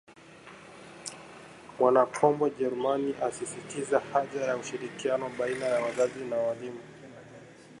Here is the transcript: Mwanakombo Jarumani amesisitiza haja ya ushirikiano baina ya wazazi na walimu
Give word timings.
Mwanakombo 1.79 2.49
Jarumani 2.49 3.15
amesisitiza 3.21 3.99
haja 4.13 4.41
ya 4.41 4.57
ushirikiano 4.57 5.29
baina 5.39 5.65
ya 5.65 5.79
wazazi 5.85 6.19
na 6.29 6.35
walimu 6.37 6.79